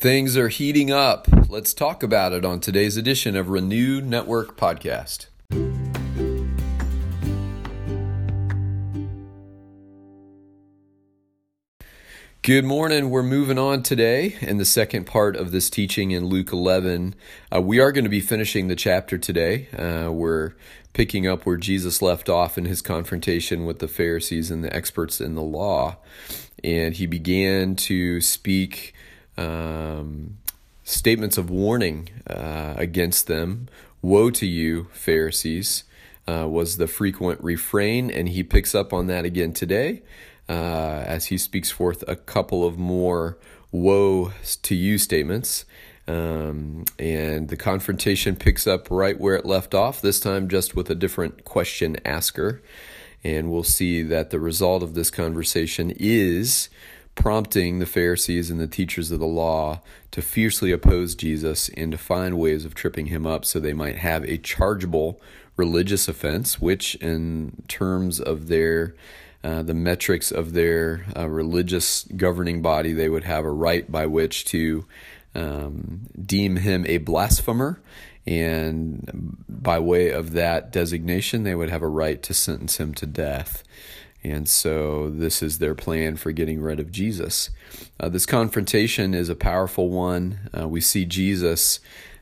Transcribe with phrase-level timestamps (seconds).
[0.00, 1.28] Things are heating up.
[1.50, 5.26] Let's talk about it on today's edition of Renew Network Podcast.
[12.40, 13.10] Good morning.
[13.10, 17.14] We're moving on today in the second part of this teaching in Luke 11.
[17.54, 19.68] Uh, we are going to be finishing the chapter today.
[19.76, 20.54] Uh, we're
[20.94, 25.20] picking up where Jesus left off in his confrontation with the Pharisees and the experts
[25.20, 25.98] in the law.
[26.64, 28.94] And he began to speak
[29.40, 30.36] um,
[30.84, 33.68] statements of warning uh, against them.
[34.02, 35.84] Woe to you, Pharisees,
[36.28, 38.10] uh, was the frequent refrain.
[38.10, 40.02] And he picks up on that again today
[40.48, 43.38] uh, as he speaks forth a couple of more
[43.72, 45.64] woe to you statements.
[46.08, 50.90] Um, and the confrontation picks up right where it left off, this time just with
[50.90, 52.62] a different question asker.
[53.22, 56.68] And we'll see that the result of this conversation is
[57.14, 61.98] prompting the Pharisees and the teachers of the law to fiercely oppose Jesus and to
[61.98, 65.20] find ways of tripping him up so they might have a chargeable
[65.56, 68.94] religious offense, which, in terms of their
[69.42, 74.04] uh, the metrics of their uh, religious governing body, they would have a right by
[74.04, 74.84] which to
[75.34, 77.80] um, deem him a blasphemer.
[78.26, 83.06] And by way of that designation, they would have a right to sentence him to
[83.06, 83.64] death.
[84.22, 87.50] And so, this is their plan for getting rid of Jesus.
[87.98, 90.50] Uh, this confrontation is a powerful one.
[90.56, 91.80] Uh, we see Jesus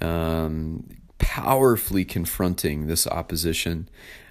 [0.00, 3.88] um, powerfully confronting this opposition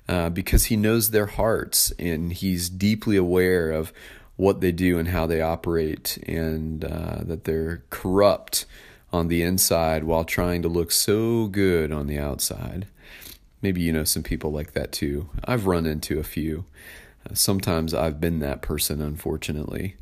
[0.07, 3.91] uh, because he knows their hearts and he's deeply aware of
[4.39, 8.65] what they do and how they operate, and uh, that they're corrupt
[9.11, 12.87] on the inside while trying to look so good on the outside.
[13.61, 15.30] Maybe you know some people like that too.
[15.43, 16.63] I've run into a few.
[17.33, 19.95] Sometimes I've been that person, unfortunately.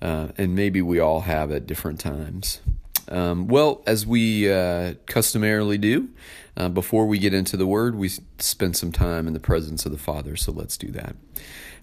[0.00, 2.60] Uh, and maybe we all have at different times.
[3.10, 6.10] Um, well, as we uh, customarily do,
[6.56, 9.92] uh, before we get into the Word, we spend some time in the presence of
[9.92, 10.36] the Father.
[10.36, 11.16] So let's do that.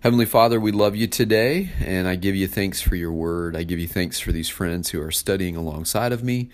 [0.01, 3.55] Heavenly Father, we love you today, and I give you thanks for your Word.
[3.55, 6.49] I give you thanks for these friends who are studying alongside of me.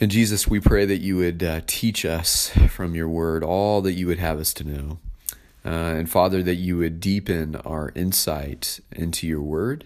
[0.00, 3.92] And Jesus, we pray that you would uh, teach us from your Word all that
[3.92, 4.98] you would have us to know.
[5.64, 9.84] Uh, and Father, that you would deepen our insight into your Word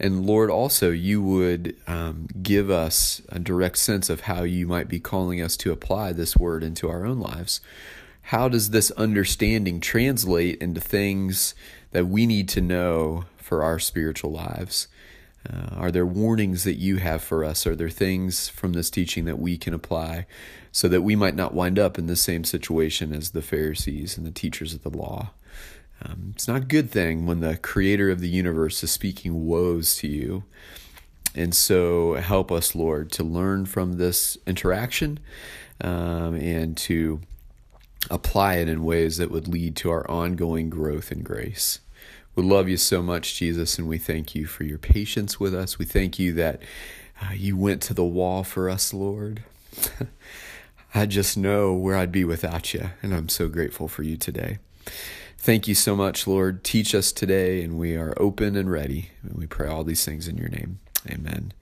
[0.00, 4.88] and Lord, also, you would um, give us a direct sense of how you might
[4.88, 7.60] be calling us to apply this word into our own lives.
[8.22, 11.54] How does this understanding translate into things
[11.90, 14.88] that we need to know for our spiritual lives?
[15.48, 17.66] Uh, are there warnings that you have for us?
[17.66, 20.26] Are there things from this teaching that we can apply
[20.70, 24.26] so that we might not wind up in the same situation as the Pharisees and
[24.26, 25.30] the teachers of the law?
[26.02, 29.96] Um, it's not a good thing when the creator of the universe is speaking woes
[29.96, 30.44] to you.
[31.34, 35.20] And so help us, Lord, to learn from this interaction
[35.80, 37.20] um, and to
[38.10, 41.80] apply it in ways that would lead to our ongoing growth in grace.
[42.40, 45.78] We love you so much, Jesus, and we thank you for your patience with us.
[45.78, 46.62] We thank you that
[47.20, 49.42] uh, you went to the wall for us, Lord.
[50.94, 54.56] I just know where I'd be without you, and I'm so grateful for you today.
[55.36, 56.64] Thank you so much, Lord.
[56.64, 59.10] Teach us today, and we are open and ready.
[59.22, 60.80] And we pray all these things in your name.
[61.10, 61.52] Amen.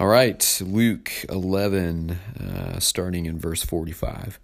[0.00, 4.40] All right, Luke 11, uh, starting in verse 45.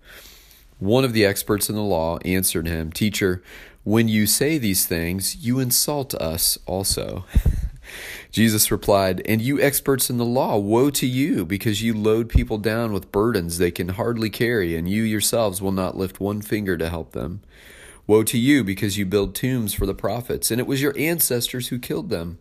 [0.78, 3.42] One of the experts in the law answered him, Teacher,
[3.84, 7.24] when you say these things, you insult us also.
[8.30, 12.58] Jesus replied, And you experts in the law, woe to you, because you load people
[12.58, 16.78] down with burdens they can hardly carry, and you yourselves will not lift one finger
[16.78, 17.42] to help them.
[18.06, 21.68] Woe to you, because you build tombs for the prophets, and it was your ancestors
[21.68, 22.38] who killed them.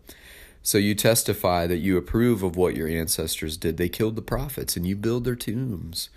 [0.64, 3.78] So you testify that you approve of what your ancestors did.
[3.78, 6.10] They killed the prophets, and you build their tombs.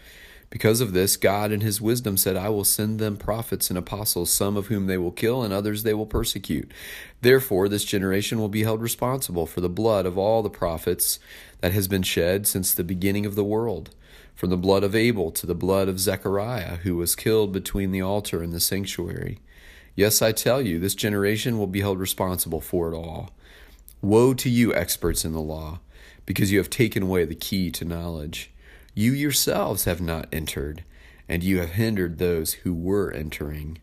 [0.55, 4.31] Because of this, God in his wisdom said, I will send them prophets and apostles,
[4.31, 6.71] some of whom they will kill, and others they will persecute.
[7.23, 11.19] Therefore, this generation will be held responsible for the blood of all the prophets
[11.61, 13.97] that has been shed since the beginning of the world
[14.37, 18.03] from the blood of Abel to the blood of Zechariah, who was killed between the
[18.03, 19.41] altar and the sanctuary.
[19.97, 23.31] Yes, I tell you, this generation will be held responsible for it all.
[24.01, 25.81] Woe to you, experts in the law,
[26.25, 28.53] because you have taken away the key to knowledge.
[28.95, 30.85] You yourselves have not entered,
[31.29, 33.79] and you have hindered those who were entering.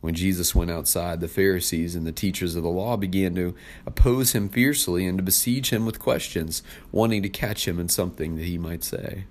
[0.00, 3.54] When Jesus went outside, the Pharisees and the teachers of the law began to
[3.84, 6.62] oppose him fiercely and to besiege him with questions,
[6.92, 9.24] wanting to catch him in something that he might say.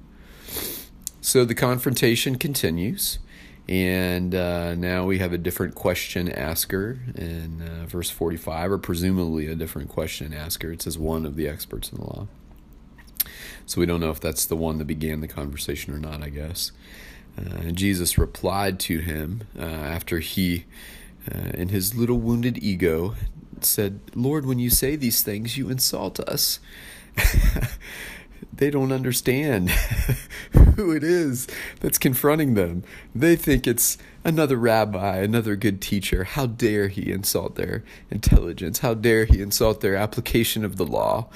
[1.22, 3.18] So the confrontation continues,
[3.68, 9.48] and uh, now we have a different question asker in uh, verse 45, or presumably
[9.48, 10.72] a different question asker.
[10.72, 12.28] It says one of the experts in the law.
[13.66, 16.30] So we don't know if that's the one that began the conversation or not, I
[16.30, 16.72] guess.
[17.38, 20.66] Uh, Jesus replied to him uh, after he,
[21.34, 23.16] uh, in his little wounded ego,
[23.62, 26.60] said, Lord, when you say these things, you insult us.
[28.54, 29.70] they don't understand
[30.76, 31.48] who it is
[31.82, 32.84] that's confronting them.
[33.14, 36.24] They think it's another rabbi, another good teacher.
[36.24, 38.80] How dare he insult their intelligence?
[38.80, 41.30] How dare he insult their application of the law?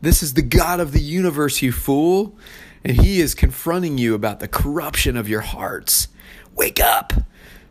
[0.00, 2.36] This is the God of the universe, you fool.
[2.84, 6.08] And he is confronting you about the corruption of your hearts.
[6.54, 7.12] Wake up!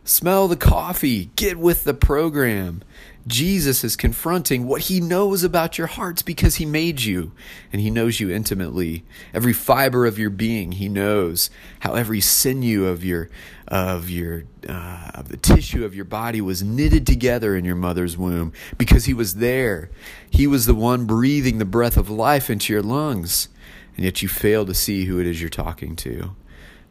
[0.04, 1.26] Smell the coffee.
[1.36, 2.82] Get with the program.
[3.26, 7.32] Jesus is confronting what he knows about your hearts because he made you
[7.72, 9.04] and he knows you intimately.
[9.32, 11.48] Every fiber of your being, he knows
[11.80, 13.28] how every sinew of your
[13.68, 18.16] of your uh, of the tissue of your body was knitted together in your mother's
[18.18, 19.90] womb because he was there.
[20.28, 23.48] He was the one breathing the breath of life into your lungs.
[23.96, 26.34] And yet you fail to see who it is you're talking to.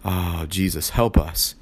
[0.06, 1.56] Oh, Jesus, help us.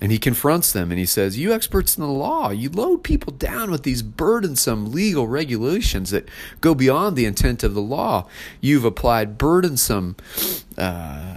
[0.00, 3.32] And he confronts them and he says, You experts in the law, you load people
[3.32, 6.28] down with these burdensome legal regulations that
[6.60, 8.28] go beyond the intent of the law.
[8.60, 10.16] You've applied burdensome
[10.76, 11.36] uh,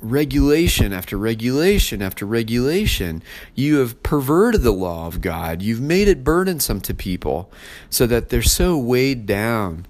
[0.00, 3.22] regulation after regulation after regulation.
[3.54, 5.60] You have perverted the law of God.
[5.60, 7.52] You've made it burdensome to people
[7.90, 9.86] so that they're so weighed down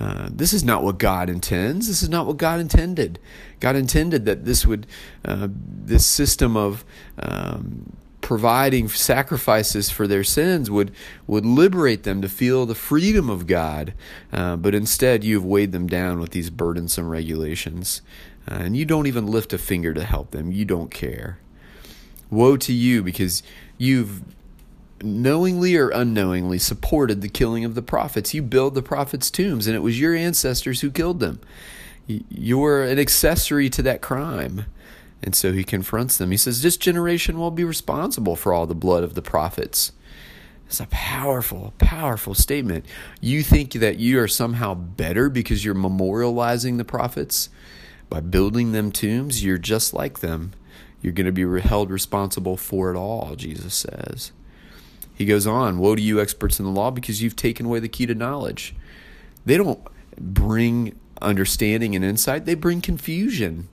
[0.00, 1.88] uh, this is not what God intends.
[1.88, 3.18] This is not what God intended.
[3.60, 4.86] God intended that this would,
[5.24, 6.84] uh, this system of
[7.18, 10.92] um, providing sacrifices for their sins would
[11.26, 13.94] would liberate them to feel the freedom of God.
[14.32, 18.02] Uh, but instead, you've weighed them down with these burdensome regulations,
[18.48, 20.52] uh, and you don't even lift a finger to help them.
[20.52, 21.38] You don't care.
[22.30, 23.42] Woe to you because
[23.78, 24.22] you've
[25.02, 28.34] knowingly or unknowingly supported the killing of the prophets.
[28.34, 31.40] You build the prophets' tombs, and it was your ancestors who killed them.
[32.06, 34.66] You're an accessory to that crime.
[35.22, 36.30] And so he confronts them.
[36.30, 39.92] He says, This generation will be responsible for all the blood of the prophets.
[40.66, 42.84] It's a powerful, powerful statement.
[43.20, 47.48] You think that you are somehow better because you're memorializing the prophets?
[48.10, 50.52] By building them tombs, you're just like them.
[51.00, 54.32] You're going to be held responsible for it all, Jesus says.
[55.18, 57.88] He goes on, Woe to you, experts in the law, because you've taken away the
[57.88, 58.72] key to knowledge.
[59.44, 59.80] They don't
[60.16, 63.68] bring understanding and insight, they bring confusion.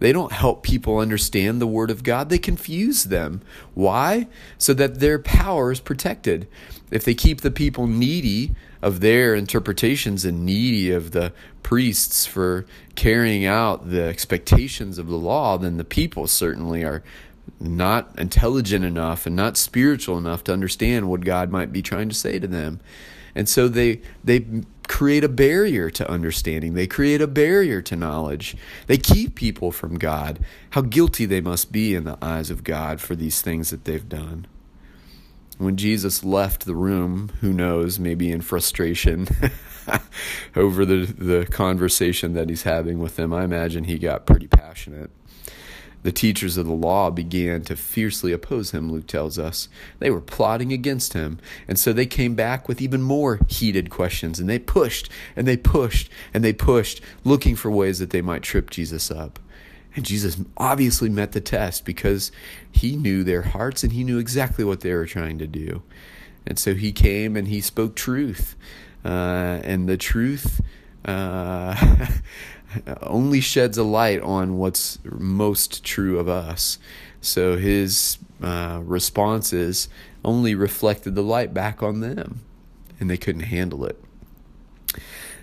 [0.00, 3.40] They don't help people understand the Word of God, they confuse them.
[3.72, 4.28] Why?
[4.58, 6.46] So that their power is protected.
[6.90, 8.50] If they keep the people needy
[8.82, 12.66] of their interpretations and needy of the priests for
[12.96, 17.02] carrying out the expectations of the law, then the people certainly are
[17.60, 22.14] not intelligent enough and not spiritual enough to understand what God might be trying to
[22.14, 22.80] say to them.
[23.34, 24.44] And so they they
[24.88, 26.74] create a barrier to understanding.
[26.74, 28.56] They create a barrier to knowledge.
[28.88, 30.40] They keep people from God.
[30.70, 34.08] How guilty they must be in the eyes of God for these things that they've
[34.08, 34.46] done.
[35.58, 39.28] When Jesus left the room, who knows, maybe in frustration
[40.56, 45.10] over the, the conversation that he's having with them, I imagine he got pretty passionate.
[46.02, 49.68] The teachers of the law began to fiercely oppose him, Luke tells us.
[50.00, 51.38] They were plotting against him.
[51.68, 54.40] And so they came back with even more heated questions.
[54.40, 58.42] And they pushed and they pushed and they pushed, looking for ways that they might
[58.42, 59.38] trip Jesus up.
[59.94, 62.32] And Jesus obviously met the test because
[62.72, 65.82] he knew their hearts and he knew exactly what they were trying to do.
[66.46, 68.56] And so he came and he spoke truth.
[69.04, 70.60] Uh, and the truth.
[71.04, 72.06] Uh,
[73.02, 76.78] only sheds a light on what's most true of us.
[77.20, 79.88] So his uh, responses
[80.24, 82.40] only reflected the light back on them,
[82.98, 84.02] and they couldn't handle it.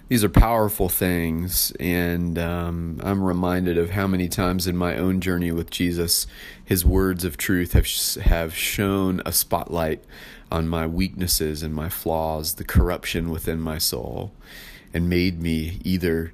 [0.09, 5.21] These are powerful things, and um, I'm reminded of how many times in my own
[5.21, 6.25] journey with Jesus,
[6.65, 7.87] His words of truth have
[8.25, 10.03] have shone a spotlight
[10.51, 14.33] on my weaknesses and my flaws, the corruption within my soul,
[14.95, 16.33] and made me either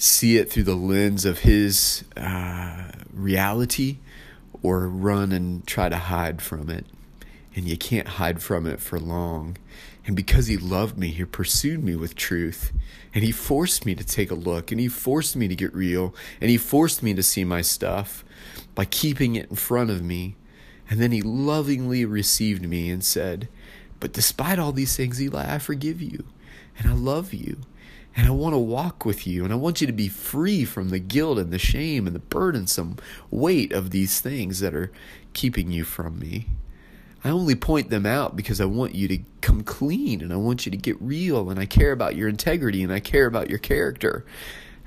[0.00, 3.98] see it through the lens of his uh, reality
[4.62, 6.86] or run and try to hide from it.
[7.54, 9.58] And you can't hide from it for long.
[10.06, 12.72] And because he loved me, he pursued me with truth.
[13.14, 14.70] And he forced me to take a look.
[14.70, 16.14] And he forced me to get real.
[16.40, 18.24] And he forced me to see my stuff
[18.74, 20.36] by keeping it in front of me.
[20.88, 23.48] And then he lovingly received me and said,
[23.98, 26.24] But despite all these things, Eli, I forgive you.
[26.78, 27.60] And I love you.
[28.16, 29.44] And I want to walk with you.
[29.44, 32.20] And I want you to be free from the guilt and the shame and the
[32.20, 32.96] burdensome
[33.30, 34.92] weight of these things that are
[35.32, 36.46] keeping you from me.
[37.22, 40.64] I only point them out because I want you to come clean and I want
[40.64, 43.58] you to get real and I care about your integrity and I care about your
[43.58, 44.24] character.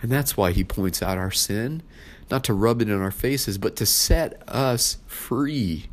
[0.01, 1.83] And that's why he points out our sin,
[2.31, 5.85] not to rub it in our faces, but to set us free.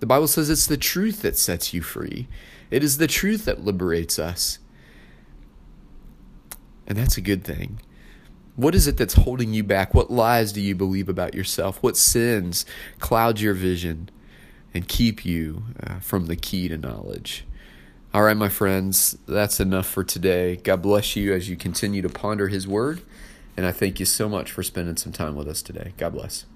[0.00, 2.26] The Bible says it's the truth that sets you free.
[2.70, 4.58] It is the truth that liberates us.
[6.86, 7.80] And that's a good thing.
[8.54, 9.92] What is it that's holding you back?
[9.92, 11.82] What lies do you believe about yourself?
[11.82, 12.64] What sins
[12.98, 14.08] cloud your vision
[14.72, 17.44] and keep you uh, from the key to knowledge?
[18.14, 20.56] All right, my friends, that's enough for today.
[20.56, 23.02] God bless you as you continue to ponder His Word.
[23.58, 25.92] And I thank you so much for spending some time with us today.
[25.98, 26.46] God bless.